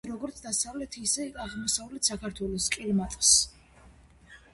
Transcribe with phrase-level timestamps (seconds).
[0.03, 3.35] კარგად იტანს როგორც დასავლეთ, ისე აღმოსავლეთ საქართველოს კლიმატს.